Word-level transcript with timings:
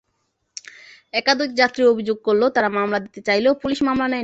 একাধিক 1.13 1.49
যাত্রী 1.53 1.81
অভিযোগ 1.85 2.17
করেন, 2.25 2.43
তাঁরা 2.55 2.69
মামলা 2.69 2.99
দিতে 3.05 3.19
চাইলেও 3.27 3.53
পুলিশ 3.61 3.79
মামলা 3.83 4.05
নেয়নি। 4.05 4.19